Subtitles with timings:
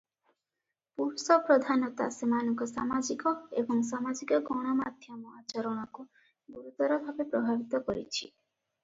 [0.99, 6.07] ପୁରୁଷପ୍ରଧାନତା ସେମାନଙ୍କ ସାମାଜିକ ଏବଂ ସାମାଜିକ ଗଣମାଧ୍ୟମ ଆଚରଣକୁ
[6.57, 8.25] ଗୁରୁତର ଭାବେ ପ୍ରଭାବିତ କରିଛି।